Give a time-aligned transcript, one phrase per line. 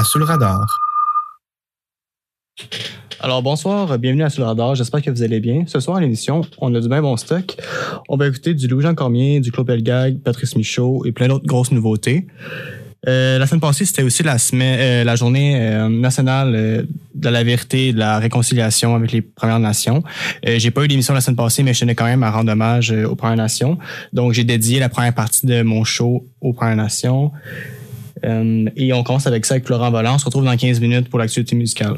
[0.00, 0.66] à Sous le radar.
[3.20, 5.64] Alors bonsoir, bienvenue à Sous le radar, j'espère que vous allez bien.
[5.66, 7.54] Ce soir à l'émission, on a du même bon stock.
[8.08, 11.70] On va écouter du Louis-Jean Cormier, du Claude Pelgag, Patrice Michaud et plein d'autres grosses
[11.70, 12.26] nouveautés.
[13.08, 17.44] Euh, la semaine passée, c'était aussi la semaine, euh, la journée euh, nationale de la
[17.44, 20.02] vérité et de la réconciliation avec les Premières Nations.
[20.46, 22.90] J'ai pas eu d'émission la semaine passée, mais je tenais quand même à rendre hommage
[22.90, 23.76] aux Premières Nations.
[24.14, 27.32] Donc, j'ai dédié la première partie de mon show aux Premières Nations.
[28.24, 30.14] Euh, et on commence avec ça avec Laurent Volant.
[30.14, 31.96] On se retrouve dans 15 minutes pour l'actualité musicale.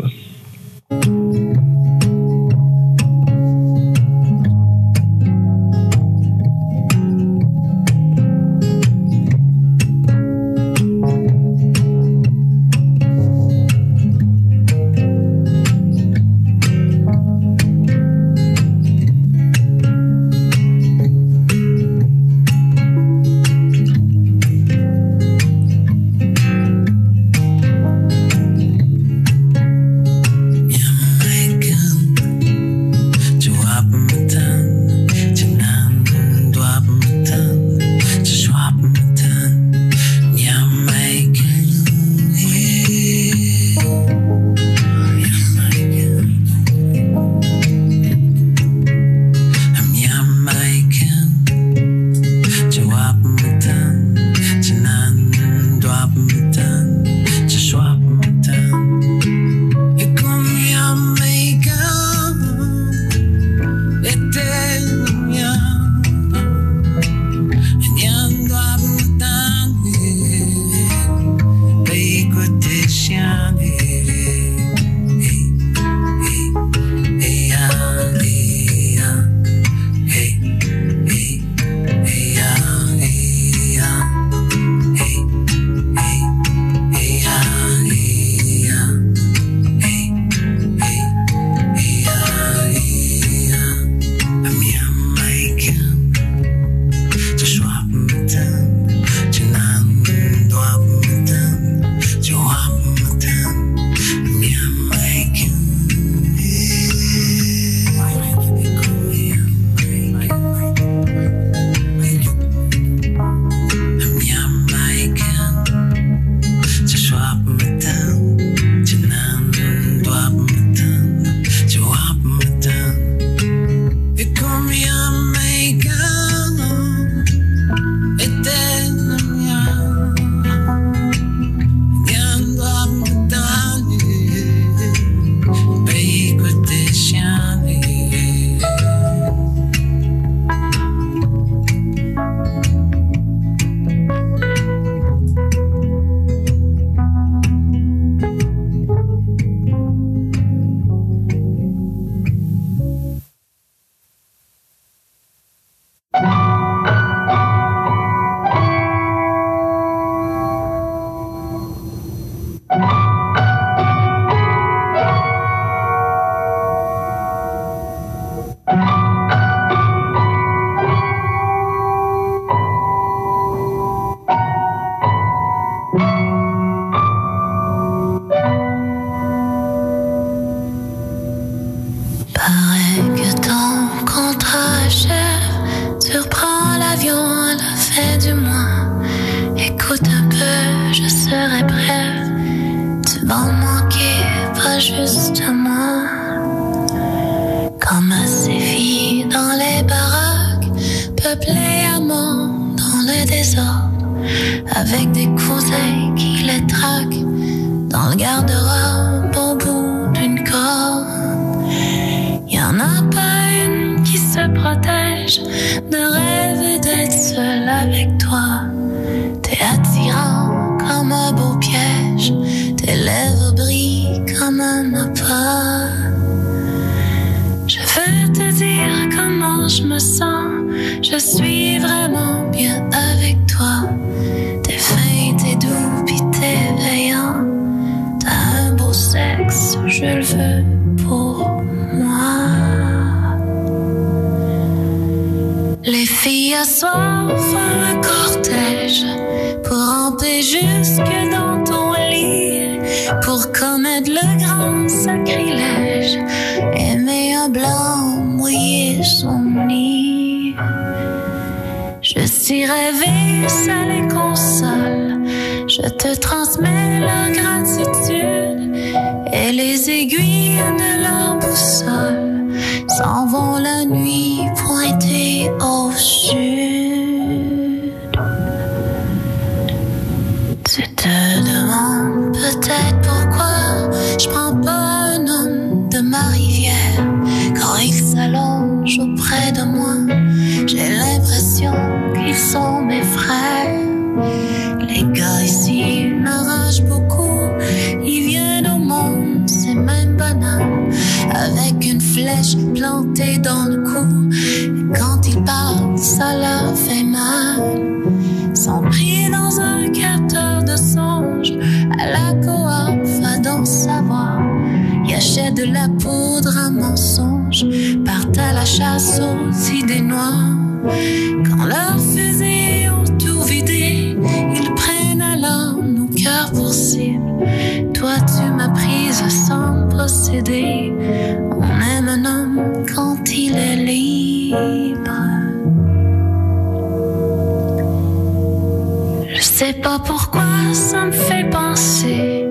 [339.63, 340.43] Sais pas pourquoi
[340.73, 342.45] ça me fait penser.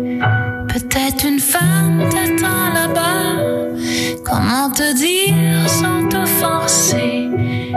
[0.69, 3.23] Peut-être une femme t'attend là-bas.
[4.23, 7.29] Comment te dire sans t'offenser?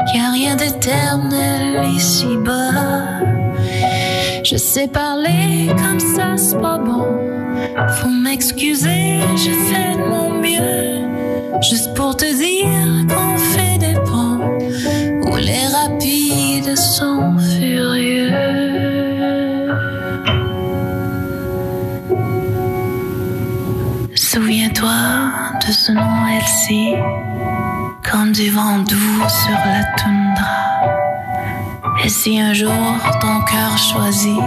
[0.07, 3.25] Qu'il n'y a rien d'éternel ici-bas.
[4.45, 7.07] Je sais parler comme ça, c'est pas bon.
[7.97, 11.61] Faut m'excuser, j'ai fait de mon mieux.
[11.69, 13.64] Juste pour te dire qu'on fait
[25.95, 26.95] nom Elsie,
[28.03, 30.65] comme du vent sur la toundra.
[32.05, 32.73] Et si un jour
[33.21, 34.43] ton cœur choisit,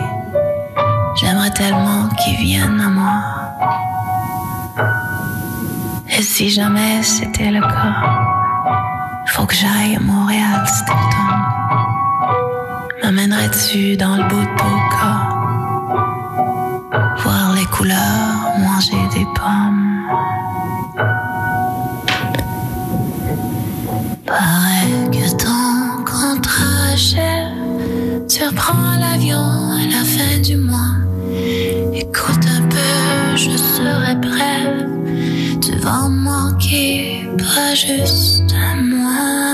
[1.16, 3.24] j'aimerais tellement qu'il vienne à moi.
[6.18, 7.96] Et si jamais c'était le cas,
[9.28, 11.46] faut que j'aille à Montréal cet automne.
[13.04, 15.14] M'amènerais-tu dans le bout de Boca?
[17.24, 20.08] Voir les couleurs, manger des pommes.
[26.98, 30.96] Tu reprends l'avion à la fin du mois.
[31.94, 34.90] Écoute un peu, je serai brève.
[35.62, 39.47] Tu vas manquer, pas juste à moi.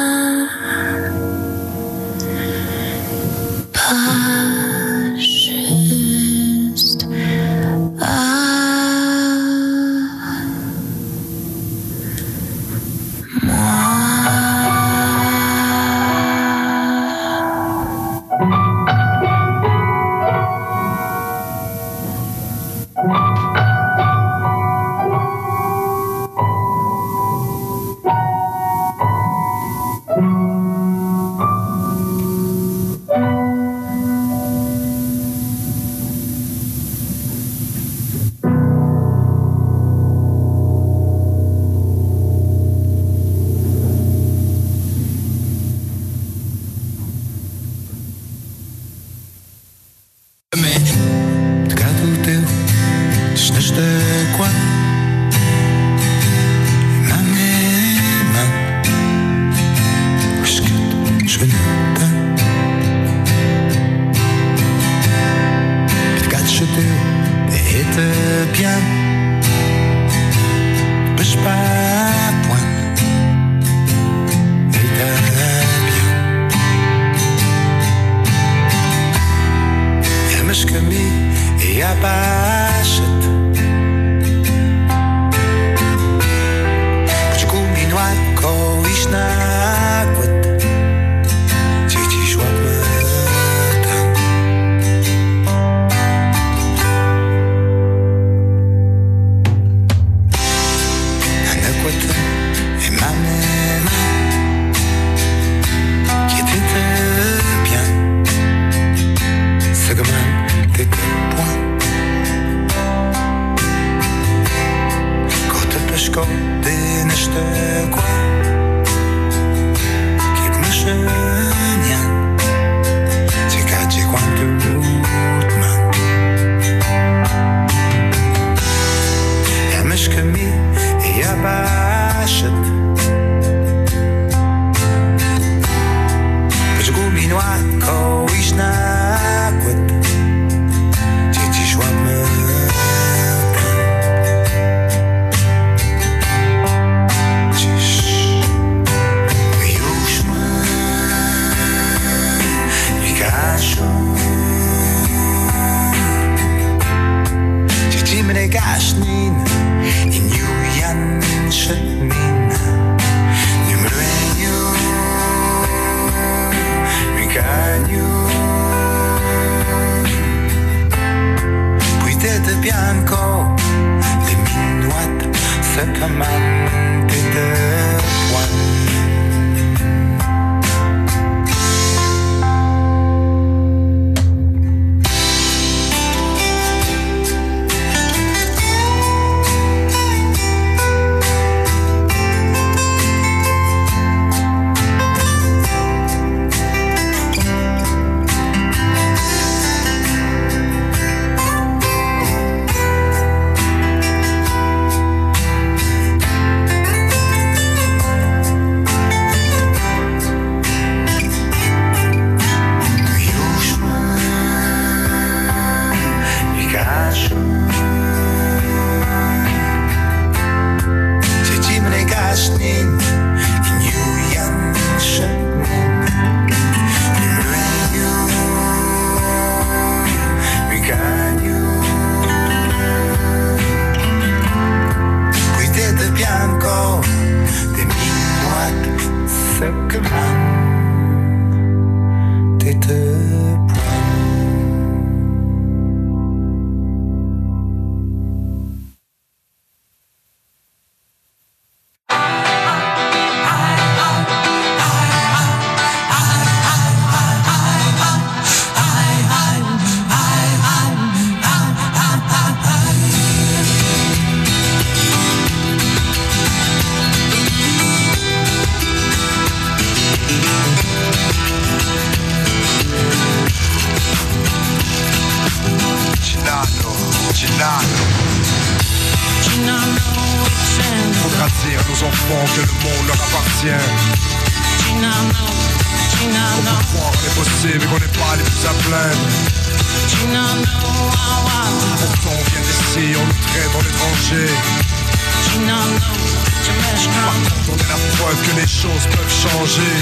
[298.64, 299.94] Les choses peuvent changer.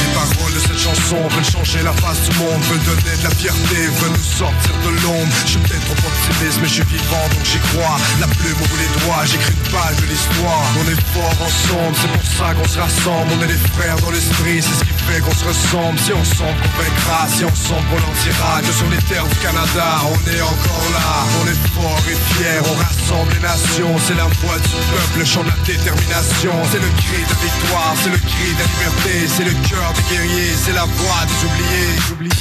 [0.00, 3.30] Les paroles de cette chanson veulent changer la face du monde, veulent donner de la
[3.30, 5.32] fierté, veulent nous sortir de l'ombre.
[5.44, 7.98] Je suis peut-être trop optimiste, mais je suis vivant donc j'y crois.
[8.20, 10.64] La plume au bout des doigts, j'écris une page de l'histoire.
[10.78, 13.28] On est fort ensemble, c'est pour ça qu'on se rassemble.
[13.34, 15.98] On est des frères dans l'esprit, c'est ce qui fait qu'on se ressemble.
[15.98, 18.14] Si ensemble qu'on vaincra, si ensemble on en.
[18.60, 21.24] Que sur les terres du Canada, on est encore là.
[21.40, 23.94] On est fort et fier, on rassemble les nations.
[24.06, 26.52] C'est la voix du peuple, le chant de la détermination.
[26.70, 30.04] C'est le cri de victoire, c'est le cri de la liberté, c'est le cœur des
[30.14, 31.96] guerriers, c'est la voix des oubliés.
[32.12, 32.34] oubliés.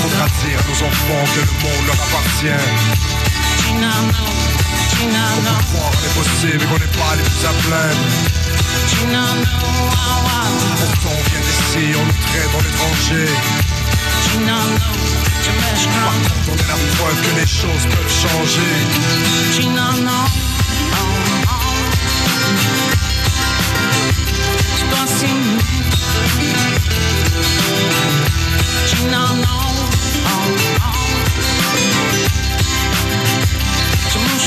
[0.00, 2.62] Faudra dire à nos enfants que le monde leur appartient.
[5.02, 8.51] On peut croire qu'on est possible et qu'on n'est pas les plus à plaindre.
[10.76, 13.28] Pourtant on vient d'ici, on nous traite en étranger.
[16.04, 18.72] Par contre on est la preuve que les choses peuvent changer.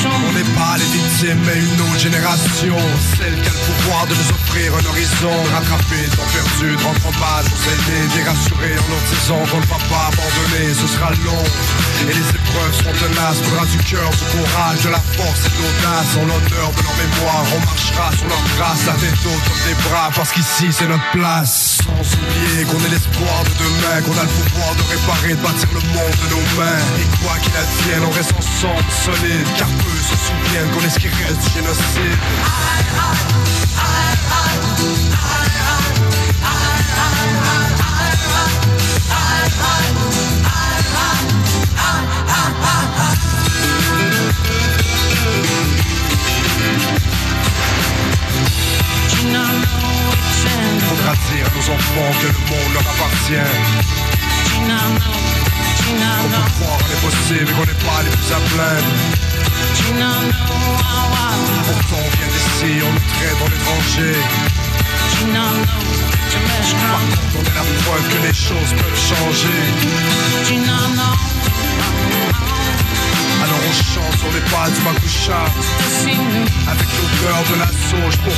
[0.08, 2.77] On n'est pas les victimes mais une autre génération
[4.06, 8.74] De nous offrir un horizon Rattraper temps perdu, de rendre hommage aux aînés Les rassurer
[8.78, 11.44] en leur disant qu'on ne va pas abandonner Ce sera long.
[12.10, 15.58] Et les épreuves seront tenaces Faudra du cœur, du courage, de la force et de
[15.58, 16.12] l'audace.
[16.22, 19.78] En l'honneur de leur mémoire, on marchera sur leur traces La tête haute comme des
[19.90, 24.24] bras parce qu'ici c'est notre place Sans oublier qu'on est l'espoir de demain Qu'on a
[24.24, 26.82] le pouvoir de réparer, de bâtir le monde de nos mains.
[26.98, 31.00] Et quoi qu'il advienne, on reste ensemble, solide Car peu se souviennent qu'on est ce
[31.00, 32.18] qui reste du génocide
[51.32, 53.52] dire à nos enfants que le monde leur appartient.
[55.88, 58.92] On peut croire l'impossible qu'on n'est pas les plus à plaindre.
[61.68, 64.16] Pourtant on vient d'ici, on nous traite dans l'étranger.
[66.92, 69.62] Par contre on est la preuve que les choses peuvent changer.
[73.44, 75.46] Alors on chante sur les pas du Makucha
[76.68, 78.34] Avec l'odeur de la sauge pour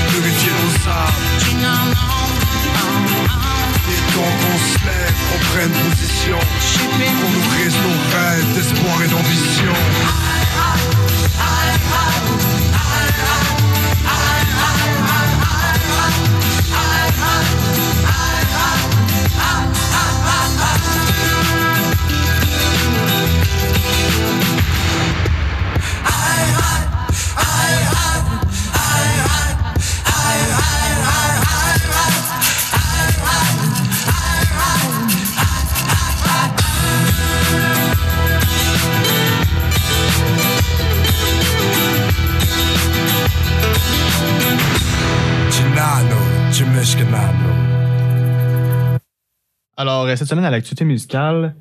[50.18, 51.56] cette semaine, à l'activité musicale,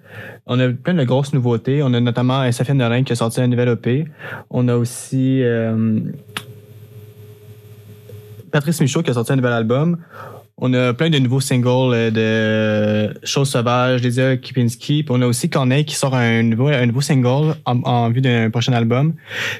[0.46, 1.82] on a plein de grosses nouveautés.
[1.82, 4.06] On a notamment Safiane Norin qui a sorti un nouvel EP.
[4.50, 6.00] On a aussi euh,
[8.50, 9.98] Patrice Michaud qui a sorti un nouvel album.
[10.58, 12.10] On a plein de nouveaux singles euh,
[13.10, 15.04] de Choses sauvages, Lydia Kipinski.
[15.10, 18.72] On a aussi Corneille qui sort un nouveau, un nouveau single en, vue d'un prochain
[18.72, 19.12] album.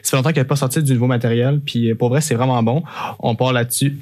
[0.03, 1.61] Ça fait longtemps qu'elle n'a pas sorti du nouveau matériel.
[1.65, 2.83] Puis euh, pour vrai, c'est vraiment bon.
[3.19, 3.99] On part là-dessus.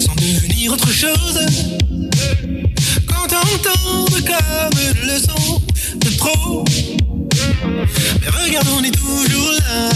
[0.00, 1.40] Sans devenir autre chose.
[3.06, 5.62] Quand on tombe comme une leçon
[5.96, 6.64] de trop.
[8.20, 9.90] Mais regarde, on est toujours là.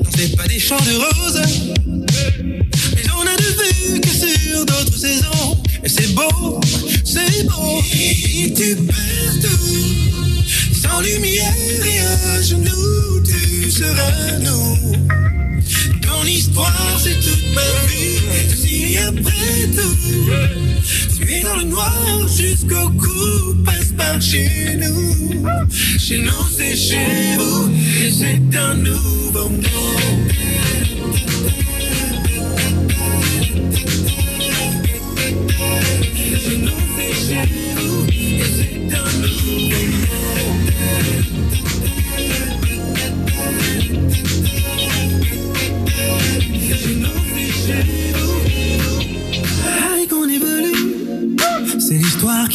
[0.00, 1.42] On fait pas des champs de roses.
[1.86, 5.58] Mais on a de vue que sur d'autres saisons.
[5.82, 6.60] Et c'est beau,
[7.04, 7.82] c'est beau.
[7.92, 10.82] Et tu perds tout.
[10.82, 15.21] Sans lumière et à genoux, tu seras nous.
[16.12, 18.20] Ton histoire, c'est toute ma vie.
[18.54, 19.96] Si après tout,
[21.16, 25.46] tu es dans le noir jusqu'au cou, passe par chez nous.
[25.98, 27.70] Chez nous, c'est chez vous,
[28.04, 30.51] et c'est un nouveau monde.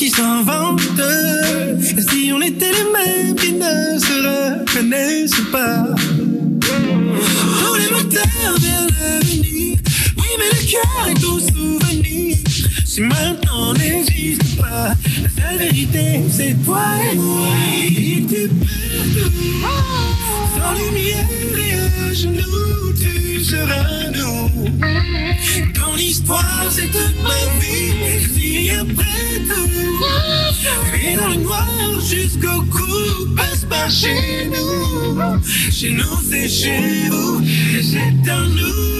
[0.09, 0.81] S'invente.
[1.79, 5.85] Et si on était les mêmes qui ne se reconnaissent pas,
[6.61, 9.77] tous les moteurs vers l'avenir.
[10.17, 12.37] Oui, mais le cœur est tout souvenir.
[12.85, 17.47] Si maintenant n'existe pas, la seule vérité, c'est toi et moi.
[17.75, 19.31] Et tu perds.
[20.55, 21.73] Sans lumière et
[22.09, 24.49] à genoux, tu seras nous.
[25.73, 27.93] Ton histoire, c'est toute ma vie.
[28.33, 29.86] Si après tout,
[31.01, 31.67] es dans le noir
[32.01, 35.41] jusqu'au cou, passe par chez nous.
[35.71, 38.96] Chez nous, c'est chez vous, et c'est un nouveau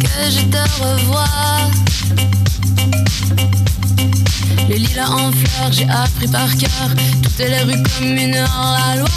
[0.00, 1.70] que je te revois.
[4.68, 6.88] les lilas en fleurs, j'ai appris par cœur
[7.22, 9.08] toutes les rues communes hors la loi.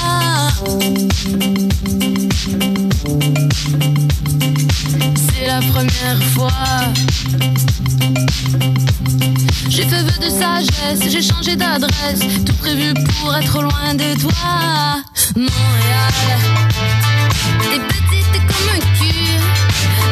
[5.29, 6.51] C'est la première fois.
[9.69, 15.01] J'ai fait vœu de sagesse, j'ai changé d'adresse, tout prévu pour être loin de toi,
[15.35, 17.06] Montréal.
[17.61, 19.37] T'es petite t'es comme un cul,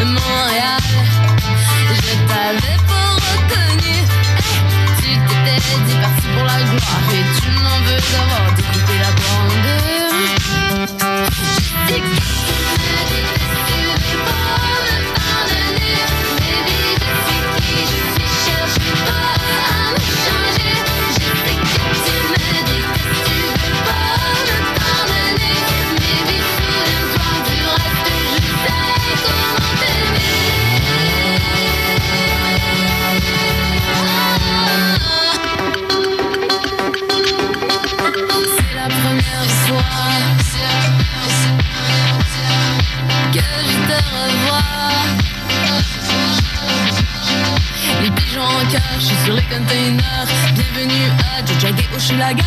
[0.05, 0.81] Montréal.
[2.03, 3.95] Je t'avais pas reconnu.
[4.37, 4.43] Eh,
[4.97, 5.09] tu
[5.43, 9.75] t'étais dit parti pour la gloire et tu m'en veux d'avoir découpé la bande.
[48.37, 50.27] en je suis sur les containers.
[50.53, 52.43] Bienvenue à Jojag et Hochelaga.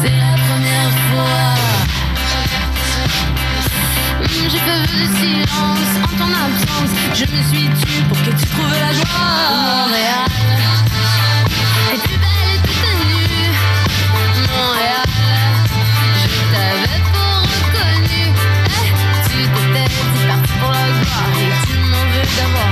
[0.00, 1.46] C'est la première fois.
[4.48, 6.92] J'ai peur du silence en ton absence.
[7.14, 9.86] Je me suis tue pour que tu trouves la joie.
[9.86, 10.28] Montréal.
[11.92, 12.21] Et tu
[21.14, 21.40] Ah.
[21.40, 22.71] Et tu m'en veux d'avoir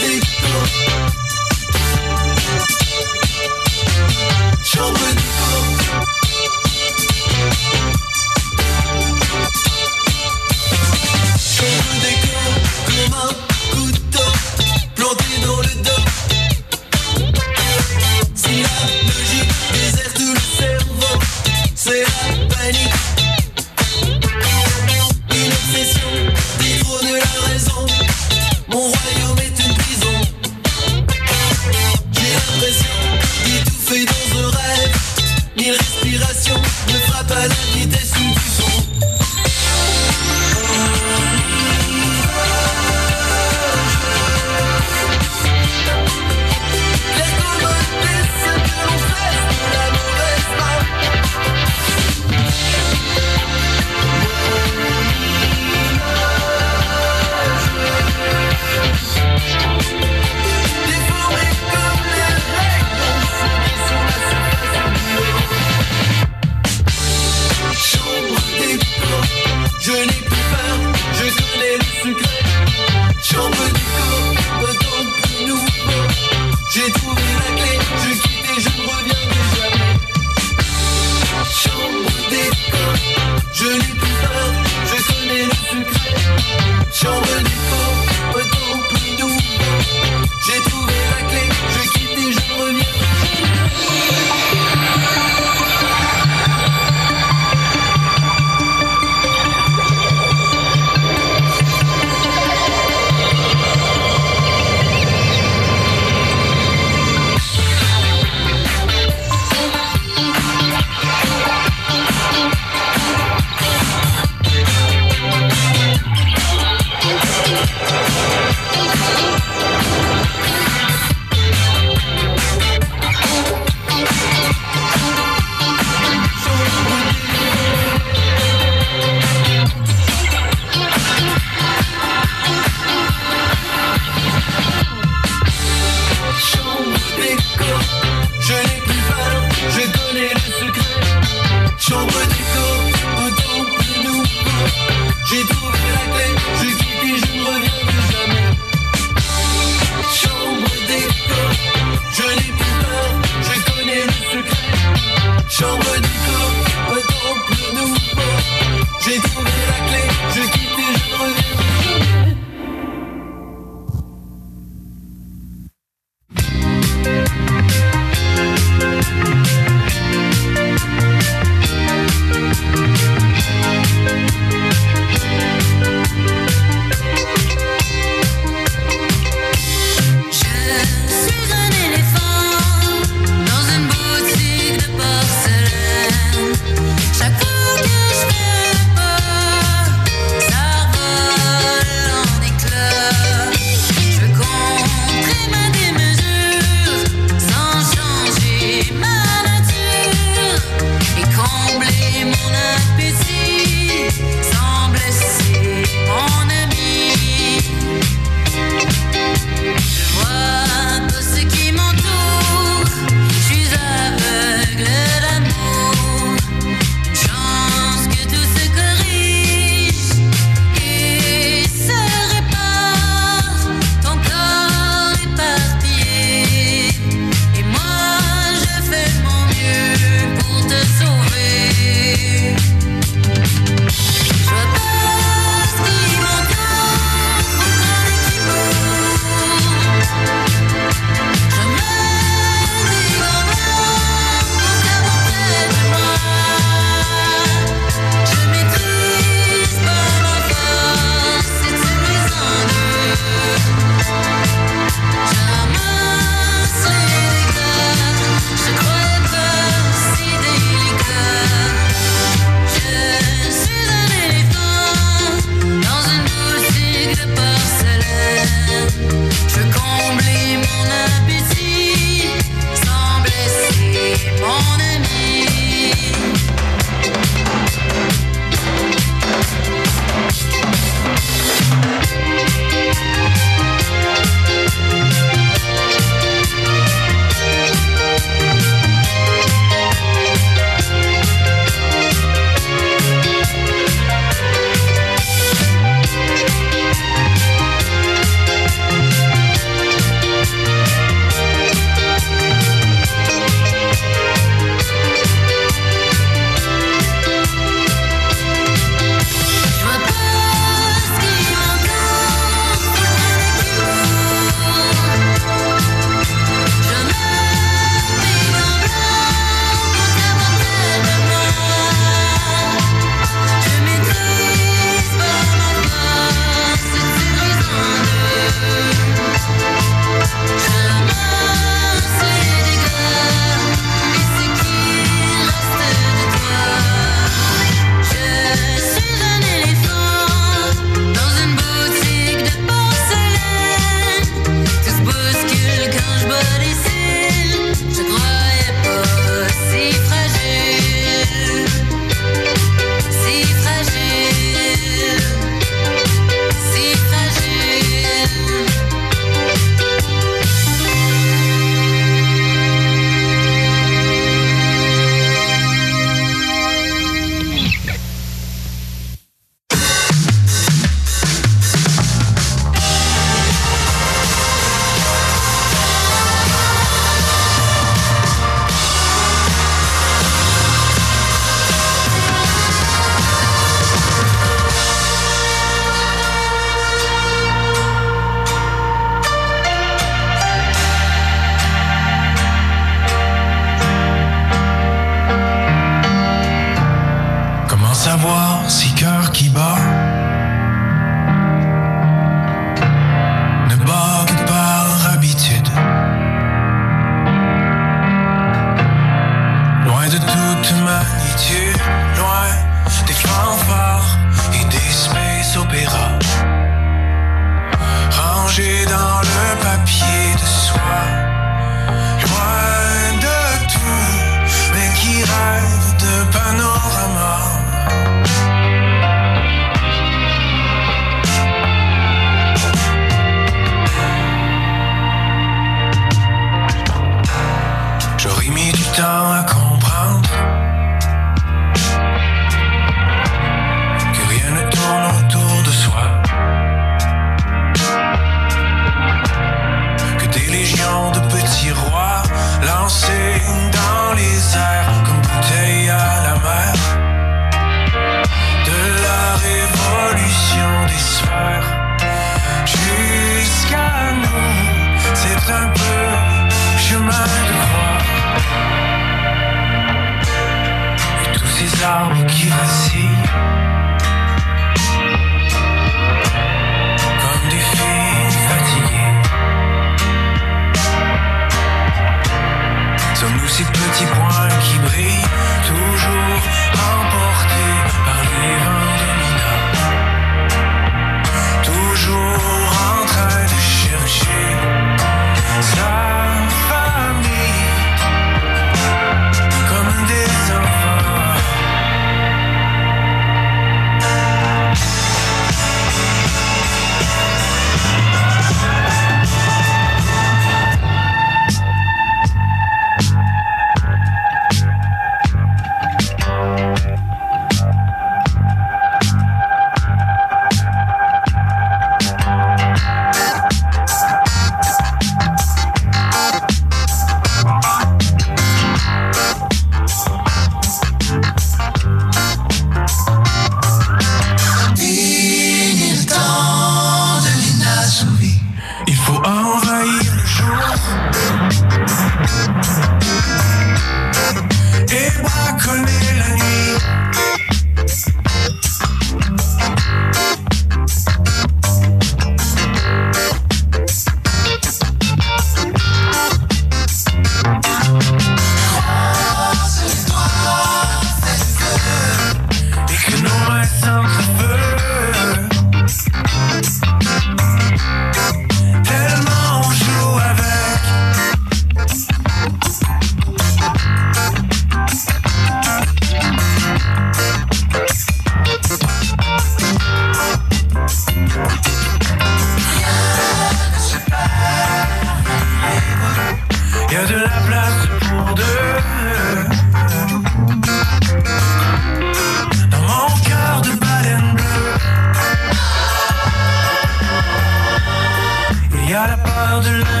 [599.67, 600.00] a la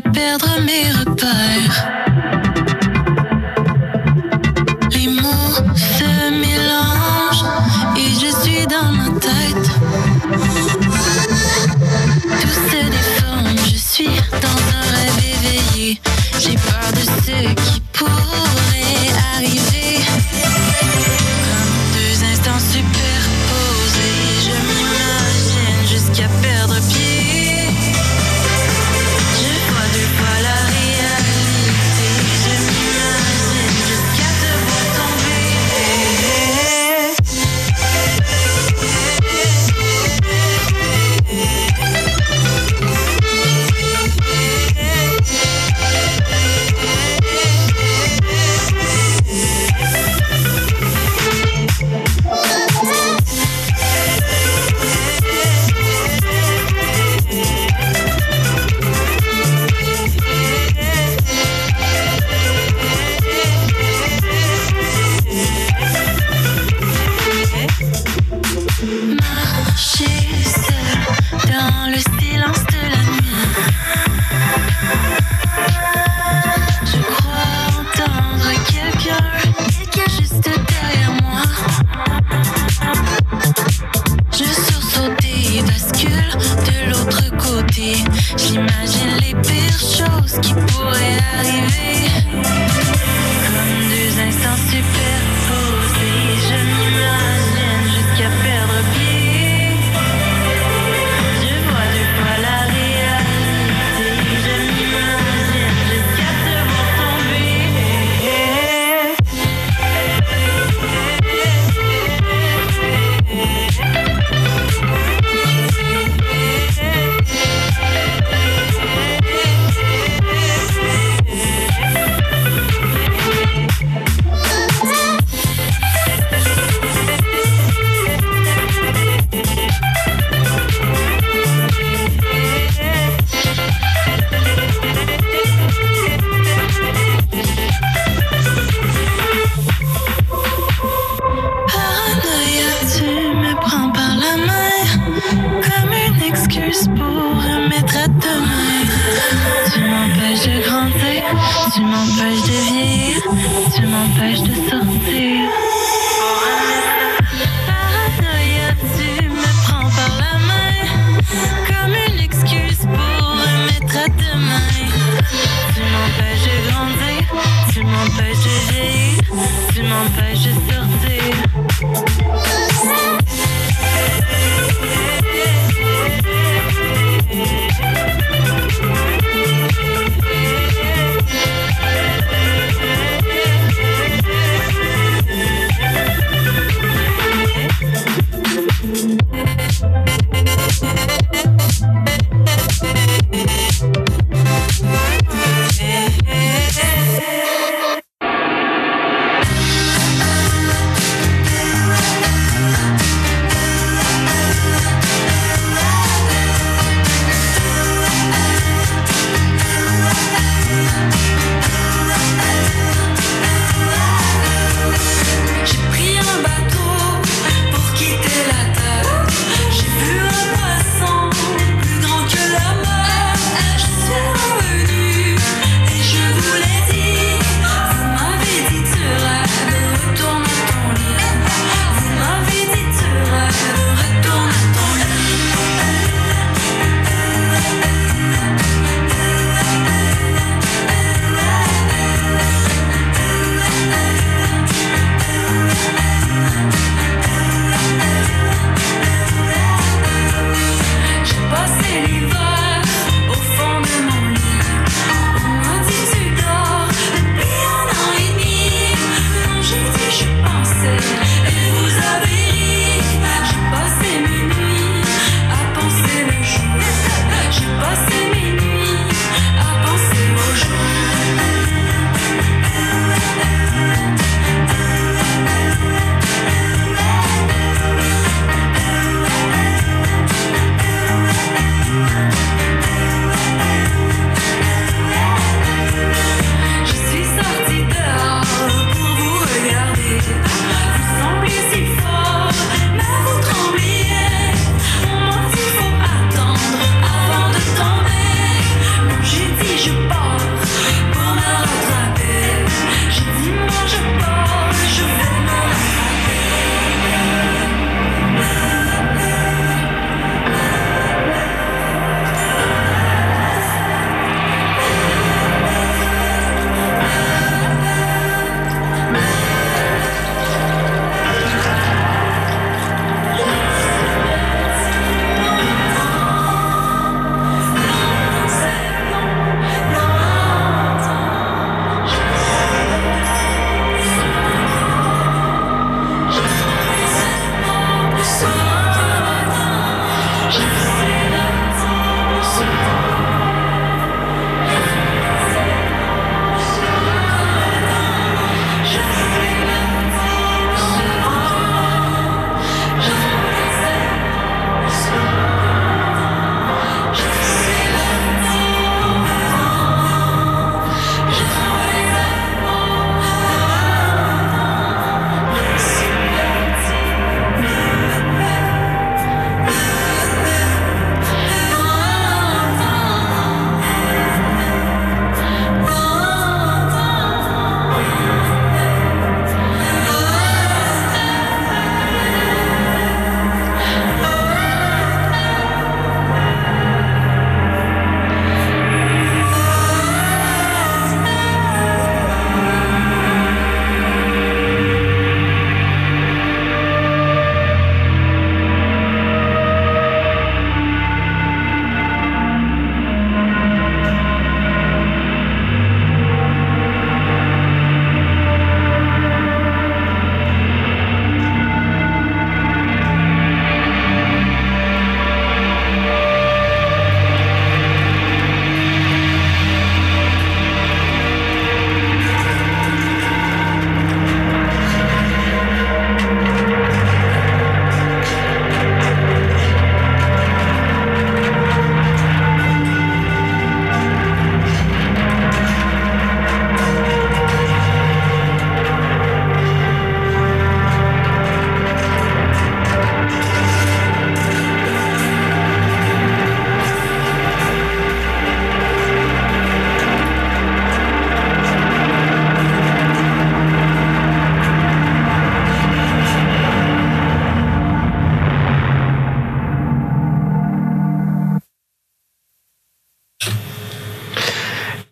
[0.00, 0.59] perdre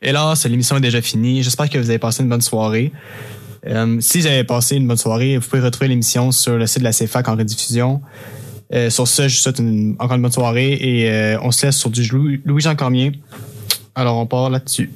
[0.09, 1.43] Hélas, l'émission est déjà finie.
[1.43, 2.93] J'espère que vous avez passé une bonne soirée.
[3.67, 6.79] Euh, si vous avez passé une bonne soirée, vous pouvez retrouver l'émission sur le site
[6.79, 8.01] de la CFAC en rediffusion.
[8.73, 9.61] Euh, sur ce, je vous souhaite
[9.99, 12.11] encore une bonne soirée et euh, on se laisse sur du
[12.43, 13.13] Louis-Jean Cormier.
[13.95, 14.91] Alors, on part là-dessus.